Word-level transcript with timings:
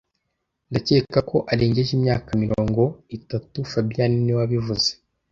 Ndakeka 0.69 1.19
ko 1.29 1.37
arengeje 1.51 1.91
imyaka 1.97 2.29
mirongo 2.43 2.81
itatu 3.17 3.57
fabien 3.71 4.13
niwe 4.23 4.37
wabivuze 4.41 4.89